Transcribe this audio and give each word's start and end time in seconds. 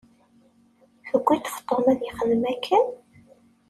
Tewwi-d 1.09 1.45
ɣef 1.49 1.57
Tom 1.67 1.85
ad 1.91 1.99
yexdem 2.03 2.43
akken? 2.51 2.85